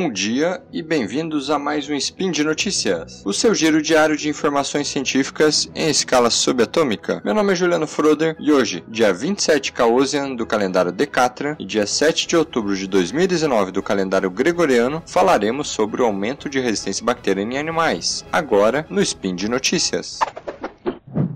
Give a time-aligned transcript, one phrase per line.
[0.00, 4.28] Bom dia e bem-vindos a mais um Spin de Notícias, o seu giro diário de
[4.28, 7.20] informações científicas em escala subatômica.
[7.24, 11.84] Meu nome é Juliano Froder e hoje, dia 27 Caosian do calendário Decatran e dia
[11.84, 17.54] 7 de outubro de 2019 do calendário Gregoriano, falaremos sobre o aumento de resistência bacteriana
[17.54, 20.20] em animais, agora no Spin de Notícias.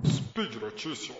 [0.07, 1.17] Speed Notícias.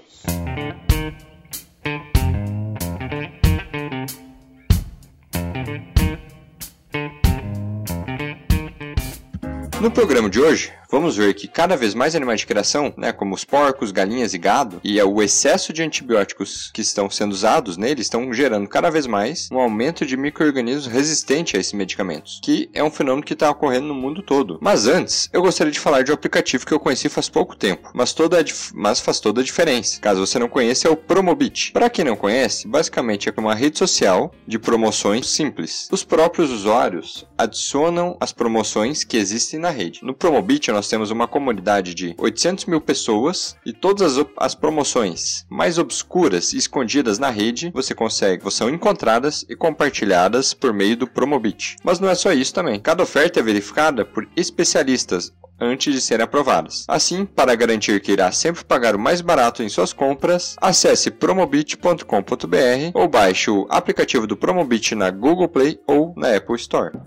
[9.83, 13.35] No programa de hoje, vamos ver que cada vez mais animais de criação, né, como
[13.35, 18.07] os porcos, galinhas e gado, e o excesso de antibióticos que estão sendo usados neles
[18.07, 22.85] estão gerando cada vez mais um aumento de micro-organismos resistentes a esses medicamentos, que é
[22.85, 24.59] um fenômeno que está ocorrendo no mundo todo.
[24.61, 27.91] Mas antes, eu gostaria de falar de um aplicativo que eu conheci faz pouco tempo,
[27.95, 29.99] mas, toda mas faz toda a diferença.
[29.99, 31.73] Caso você não conheça, é o Promobit.
[31.73, 35.89] Para quem não conhece, basicamente é uma rede social de promoções simples.
[35.91, 40.01] Os próprios usuários adicionam as promoções que existem na rede.
[40.03, 44.55] No Promobit, nós nós temos uma comunidade de 800 mil pessoas e todas as, as
[44.57, 50.97] promoções mais obscuras e escondidas na rede você consegue, são encontradas e compartilhadas por meio
[50.97, 51.77] do Promobit.
[51.85, 52.81] Mas não é só isso também.
[52.81, 56.85] Cada oferta é verificada por especialistas antes de serem aprovadas.
[56.89, 62.91] Assim, para garantir que irá sempre pagar o mais barato em suas compras, acesse promobit.com.br
[62.93, 66.99] ou baixe o aplicativo do Promobit na Google Play ou na Apple Store.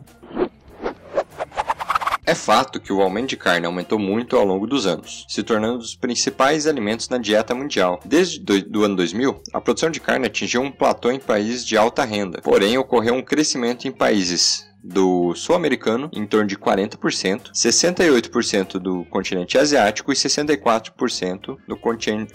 [2.28, 5.76] É fato que o aumento de carne aumentou muito ao longo dos anos, se tornando
[5.76, 8.00] um dos principais alimentos na dieta mundial.
[8.04, 8.44] Desde
[8.76, 12.42] o ano 2000, a produção de carne atingiu um platô em países de alta renda,
[12.42, 19.58] porém ocorreu um crescimento em países do sul-americano em torno de 40%, 68% do continente
[19.58, 21.78] asiático e 64% do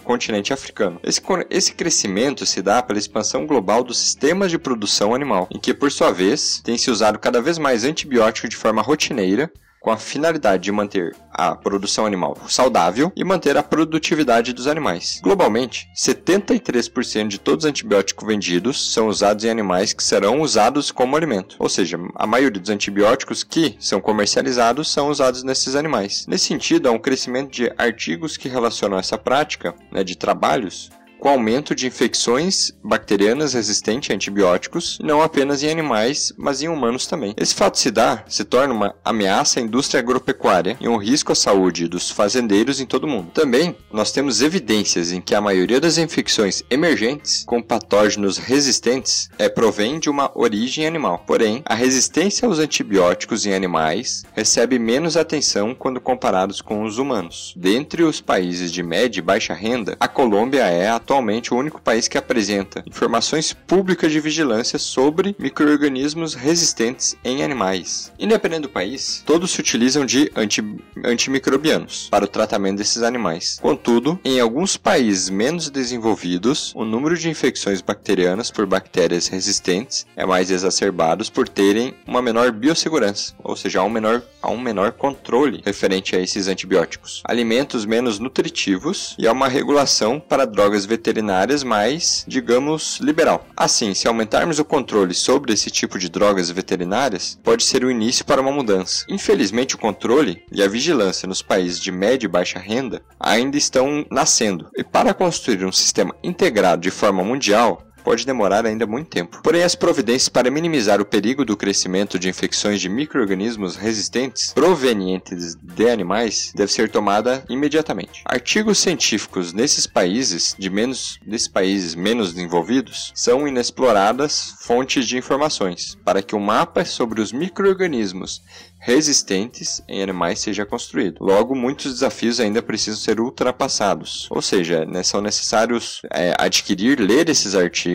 [0.04, 1.00] continente africano.
[1.02, 5.72] Esse, esse crescimento se dá pela expansão global dos sistemas de produção animal, em que,
[5.72, 9.50] por sua vez, tem se usado cada vez mais antibiótico de forma rotineira
[9.80, 15.20] com a finalidade de manter a produção animal saudável e manter a produtividade dos animais.
[15.22, 21.16] Globalmente, 73% de todos os antibióticos vendidos são usados em animais que serão usados como
[21.16, 26.26] alimento, ou seja, a maioria dos antibióticos que são comercializados são usados nesses animais.
[26.28, 31.28] Nesse sentido, há um crescimento de artigos que relacionam essa prática né, de trabalhos com
[31.28, 37.34] aumento de infecções bacterianas resistentes a antibióticos, não apenas em animais, mas em humanos também.
[37.36, 41.34] Esse fato se dá, se torna uma ameaça à indústria agropecuária e um risco à
[41.34, 43.30] saúde dos fazendeiros em todo o mundo.
[43.32, 49.48] Também, nós temos evidências em que a maioria das infecções emergentes com patógenos resistentes é
[49.48, 51.22] provém de uma origem animal.
[51.26, 57.52] Porém, a resistência aos antibióticos em animais recebe menos atenção quando comparados com os humanos.
[57.56, 61.82] Dentre os países de média e baixa renda, a Colômbia é a atualmente o único
[61.82, 68.12] país que apresenta informações públicas de vigilância sobre microorganismos resistentes em animais.
[68.16, 70.62] Independente do país, todos se utilizam de anti,
[71.04, 73.58] antimicrobianos para o tratamento desses animais.
[73.60, 80.24] Contudo, em alguns países menos desenvolvidos, o número de infecções bacterianas por bactérias resistentes é
[80.24, 84.92] mais exacerbado por terem uma menor biossegurança, ou seja, há um menor, há um menor
[84.92, 87.20] controle referente a esses antibióticos.
[87.24, 93.46] Alimentos menos nutritivos e há uma regulação para drogas veterinárias veterinárias mais, digamos, liberal.
[93.56, 98.22] Assim, se aumentarmos o controle sobre esse tipo de drogas veterinárias, pode ser o início
[98.22, 99.06] para uma mudança.
[99.08, 104.04] Infelizmente, o controle e a vigilância nos países de média e baixa renda ainda estão
[104.10, 104.68] nascendo.
[104.76, 109.40] E para construir um sistema integrado de forma mundial, pode demorar ainda muito tempo.
[109.42, 115.54] Porém, as providências para minimizar o perigo do crescimento de infecções de microrganismos resistentes provenientes
[115.54, 118.22] de animais deve ser tomada imediatamente.
[118.24, 125.96] Artigos científicos nesses países de menos desses países menos desenvolvidos são inexploradas fontes de informações
[126.04, 128.42] para que o um mapa sobre os microrganismos
[128.80, 131.22] resistentes em animais seja construído.
[131.22, 137.28] Logo, muitos desafios ainda precisam ser ultrapassados, ou seja, né, são necessários é, adquirir, ler
[137.28, 137.89] esses artigos,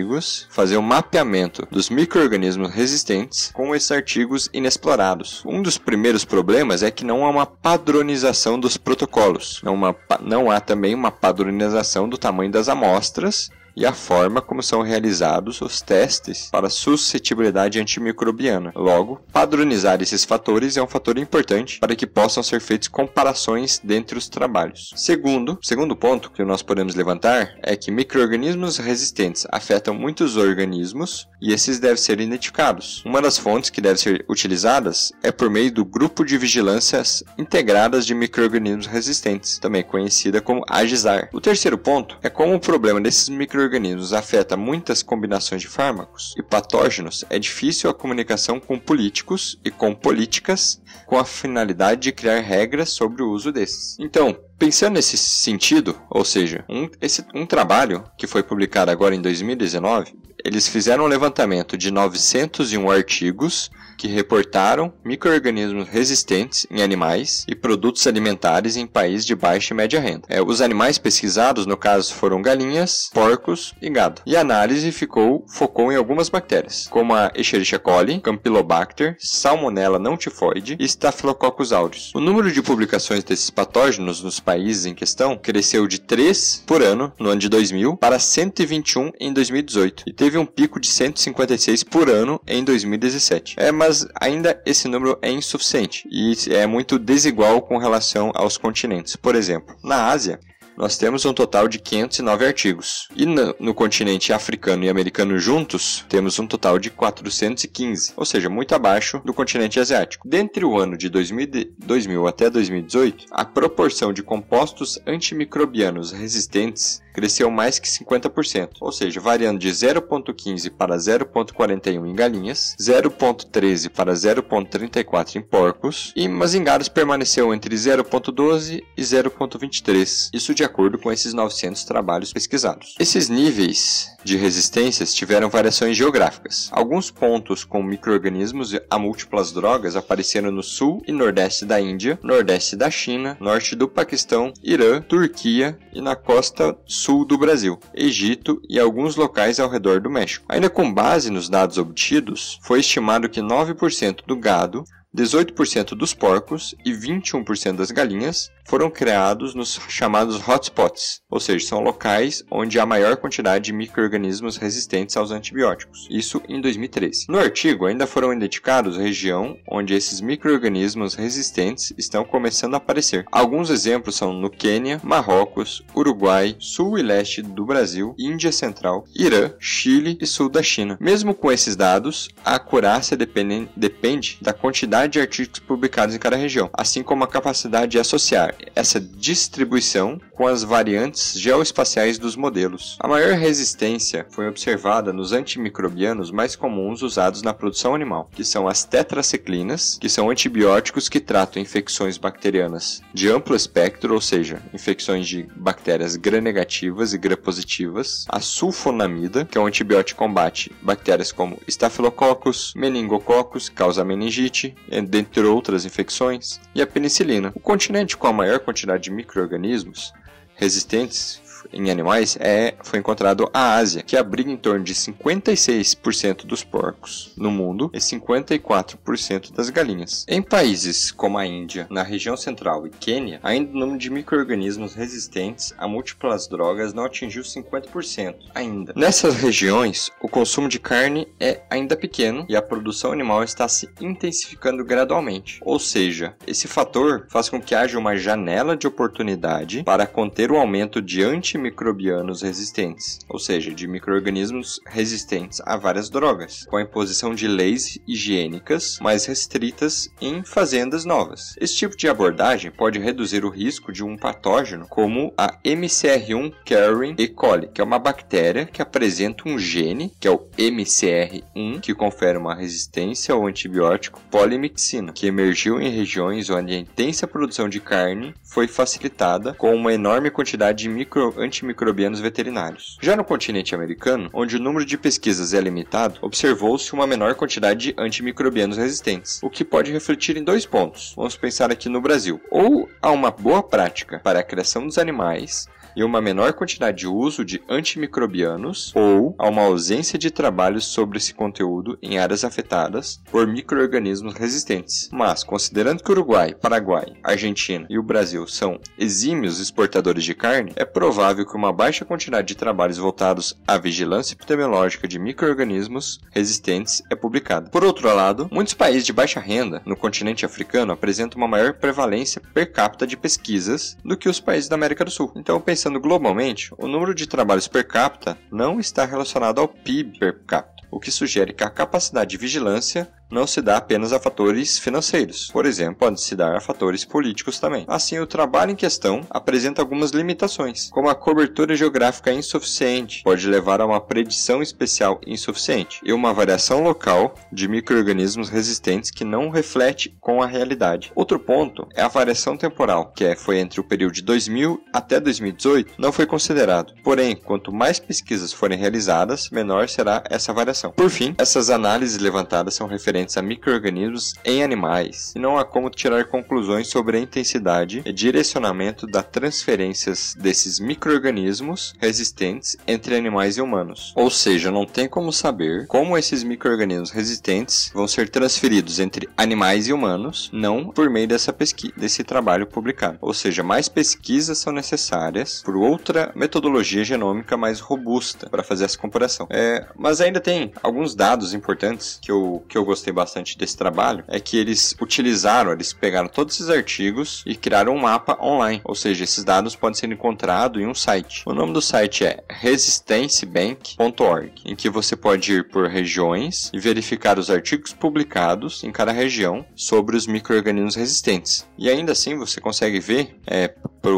[0.50, 5.44] fazer um mapeamento dos micro-organismos resistentes com esses artigos inexplorados.
[5.46, 10.52] Um dos primeiros problemas é que não há uma padronização dos protocolos, não, uma, não
[10.52, 15.82] há também uma padronização do tamanho das amostras e a forma como são realizados os
[15.82, 18.72] testes para suscetibilidade antimicrobiana.
[18.76, 24.18] Logo, padronizar esses fatores é um fator importante para que possam ser feitas comparações dentre
[24.18, 24.94] os trabalhos.
[24.96, 31.52] Segundo, segundo ponto que nós podemos levantar é que microorganismos resistentes afetam muitos organismos e
[31.52, 33.04] esses devem ser identificados.
[33.06, 38.06] Uma das fontes que deve ser utilizadas é por meio do Grupo de Vigilâncias Integradas
[38.06, 41.30] de Microorganismos Resistentes, também conhecida como AGISAR.
[41.34, 46.34] O terceiro ponto é como o problema desses microorganismos microorganismos afeta muitas combinações de fármacos
[46.38, 52.12] e patógenos, é difícil a comunicação com políticos e com políticas com a finalidade de
[52.12, 53.98] criar regras sobre o uso desses.
[54.00, 59.22] Então, Pensando nesse sentido, ou seja, um, esse, um trabalho que foi publicado agora em
[59.22, 60.14] 2019,
[60.46, 68.06] eles fizeram um levantamento de 901 artigos que reportaram microorganismos resistentes em animais e produtos
[68.08, 70.24] alimentares em países de baixa e média renda.
[70.30, 74.22] É, os animais pesquisados, no caso, foram galinhas, porcos e gado.
[74.26, 80.18] E a análise ficou, focou em algumas bactérias, como a Escherichia coli, Campylobacter, Salmonella não
[80.18, 82.12] tifoide e Staphylococcus aureus.
[82.16, 87.12] O número de publicações desses patógenos nos países em questão cresceu de 3 por ano
[87.20, 92.10] no ano de 2000 para 121 em 2018 e teve um pico de 156 por
[92.10, 93.56] ano em 2017.
[93.58, 99.16] É, mas ainda esse número é insuficiente e é muito desigual com relação aos continentes.
[99.16, 100.40] Por exemplo, na Ásia,
[100.78, 103.08] nós temos um total de 509 artigos.
[103.16, 108.50] E no, no, continente africano e americano juntos, temos um total de 415, ou seja,
[108.50, 110.28] muito abaixo do continente asiático.
[110.28, 117.50] Dentre o ano de 2000, 2000 até 2018, a proporção de compostos antimicrobianos resistentes cresceu
[117.50, 125.38] mais que 50%, ou seja, variando de 0,15 para 0,41 em galinhas, 0,13 para 0,34
[125.38, 126.28] em porcos, e
[126.60, 132.96] gados permaneceu entre 0,12 e 0,23, isso de acordo com esses 900 trabalhos pesquisados.
[133.00, 136.70] Esses níveis de resistências tiveram variações geográficas.
[136.72, 142.76] Alguns pontos com microorganismos a múltiplas drogas apareceram no sul e nordeste da Índia, nordeste
[142.76, 148.80] da China, norte do Paquistão, Irã, Turquia e na costa sul do Brasil, Egito e
[148.80, 150.46] alguns locais ao redor do México.
[150.50, 154.84] Ainda com base nos dados obtidos, foi estimado que 9% do gado
[155.16, 161.80] 18% dos porcos e 21% das galinhas foram criados nos chamados hotspots, ou seja, são
[161.82, 166.08] locais onde há maior quantidade de microrganismos resistentes aos antibióticos.
[166.10, 167.28] Isso em 2013.
[167.30, 173.26] No artigo ainda foram identificados região onde esses microrganismos resistentes estão começando a aparecer.
[173.32, 179.54] Alguns exemplos são no Quênia, Marrocos, Uruguai, sul e leste do Brasil, Índia Central, Irã,
[179.60, 180.98] Chile e sul da China.
[181.00, 186.36] Mesmo com esses dados, a acurácia depende, depende da quantidade de artigos publicados em cada
[186.36, 192.98] região, assim como a capacidade de associar essa distribuição com as variantes geoespaciais dos modelos.
[193.00, 198.68] A maior resistência foi observada nos antimicrobianos mais comuns usados na produção animal, que são
[198.68, 205.28] as tetraciclinas, que são antibióticos que tratam infecções bacterianas de amplo espectro, ou seja, infecções
[205.28, 211.60] de bactérias gram-negativas e gram-positivas, a sulfonamida, que é um antibiótico que combate bactérias como
[211.68, 214.76] Staphylococcus, meningococcus, causa meningite,
[215.10, 217.52] dentre outras infecções, e a penicilina.
[217.56, 220.14] O continente com a maior quantidade de microorganismos
[220.58, 221.42] resistentes
[221.72, 227.34] em animais é, foi encontrado a Ásia, que abriga em torno de 56% dos porcos
[227.38, 230.26] no mundo e 54% das galinhas.
[230.28, 234.94] Em países como a Índia, na região central e Quênia, ainda o número de microorganismos
[234.94, 238.94] resistentes a múltiplas drogas não atingiu 50% ainda.
[238.96, 243.90] Nessas regiões, o consumo de carne é ainda pequeno e a produção animal está se
[244.02, 245.60] intensificando gradualmente.
[245.64, 250.58] Ou seja, esse fator faz com que haja uma janela de oportunidade para conter o
[250.58, 256.82] aumento de anti antimicrobianos resistentes, ou seja, de microorganismos resistentes a várias drogas, com a
[256.82, 261.56] imposição de leis higiênicas mais restritas em fazendas novas.
[261.60, 267.16] Esse tipo de abordagem pode reduzir o risco de um patógeno como a MCR1 carrying
[267.18, 267.28] E.
[267.28, 272.38] coli, que é uma bactéria que apresenta um gene, que é o MCR1, que confere
[272.38, 278.34] uma resistência ao antibiótico polimixina, que emergiu em regiões onde a intensa produção de carne
[278.44, 282.98] foi facilitada com uma enorme quantidade de micro antimicrobianos veterinários.
[283.02, 287.94] Já no continente americano, onde o número de pesquisas é limitado, observou-se uma menor quantidade
[287.94, 291.14] de antimicrobianos resistentes, o que pode refletir em dois pontos.
[291.16, 292.42] Vamos pensar aqui no Brasil.
[292.50, 297.08] Ou há uma boa prática para a criação dos animais e uma menor quantidade de
[297.08, 303.22] uso de antimicrobianos ou a uma ausência de trabalhos sobre esse conteúdo em áreas afetadas
[303.32, 305.10] por microorganismos resistentes.
[305.12, 310.74] Mas, considerando que o Uruguai, Paraguai, Argentina e o Brasil são exímios exportadores de carne,
[310.76, 317.02] é provável que uma baixa quantidade de trabalhos voltados à vigilância epidemiológica de microorganismos resistentes
[317.10, 317.70] é publicada.
[317.70, 322.42] Por outro lado, muitos países de baixa renda no continente africano apresentam uma maior prevalência
[322.54, 325.32] per capita de pesquisas do que os países da América do Sul.
[325.36, 330.18] Então, pensando Pensando globalmente, o número de trabalhos per capita não está relacionado ao PIB
[330.18, 334.20] per capita o que sugere que a capacidade de vigilância não se dá apenas a
[334.20, 335.50] fatores financeiros.
[335.52, 337.86] Por exemplo, pode se dar a fatores políticos também.
[337.88, 343.82] Assim, o trabalho em questão apresenta algumas limitações, como a cobertura geográfica insuficiente, pode levar
[343.82, 350.16] a uma predição especial insuficiente, e uma variação local de microorganismos resistentes que não reflete
[350.20, 351.12] com a realidade.
[351.16, 355.20] Outro ponto é a variação temporal, que é, foi entre o período de 2000 até
[355.20, 356.94] 2018, não foi considerado.
[357.04, 360.92] Porém, quanto mais pesquisas forem realizadas, menor será essa variação.
[360.92, 365.90] Por fim, essas análises levantadas são referentes a microorganismos em animais, e não há como
[365.90, 373.62] tirar conclusões sobre a intensidade e direcionamento das transferências desses microorganismos resistentes entre animais e
[373.62, 374.14] humanos.
[374.16, 379.88] Ou seja, não tem como saber como esses microorganismos resistentes vão ser transferidos entre animais
[379.88, 383.18] e humanos, não por meio dessa pesquisa, desse trabalho publicado.
[383.22, 388.98] Ou seja, mais pesquisas são necessárias por outra metodologia genômica mais robusta para fazer essa
[388.98, 389.48] comparação.
[389.50, 394.24] É, mas ainda tem alguns dados importantes que eu, que eu gostei bastante desse trabalho,
[394.28, 398.96] é que eles utilizaram, eles pegaram todos esses artigos e criaram um mapa online, ou
[398.96, 401.44] seja, esses dados podem ser encontrados em um site.
[401.46, 407.38] O nome do site é resistencebank.org, em que você pode ir por regiões e verificar
[407.38, 411.68] os artigos publicados em cada região sobre os micro-organismos resistentes.
[411.78, 413.76] E ainda assim você consegue ver é,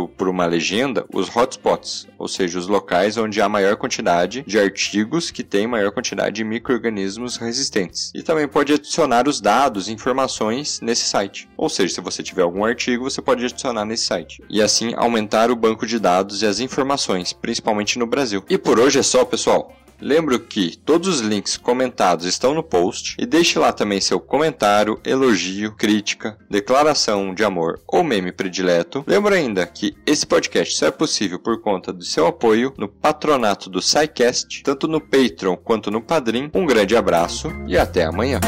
[0.08, 5.32] por, uma legenda os hotspots, ou seja, os locais onde há maior quantidade de artigos
[5.32, 8.12] que têm maior quantidade de micro-organismos resistentes.
[8.14, 11.48] E também pode adicionar os dados informações nesse site.
[11.56, 14.44] Ou seja, se você tiver algum artigo, você pode adicionar nesse site.
[14.50, 18.44] E assim aumentar o banco de dados e as informações, principalmente no Brasil.
[18.50, 19.74] E por hoje é só, pessoal.
[20.00, 25.00] Lembro que todos os links comentados estão no post e deixe lá também seu comentário,
[25.04, 29.04] elogio, crítica, declaração de amor ou meme predileto.
[29.08, 33.70] Lembro ainda que esse podcast só é possível por conta do seu apoio no patronato
[33.70, 36.50] do SciCast, tanto no Patreon quanto no Padrim.
[36.54, 38.40] Um grande abraço e até amanhã.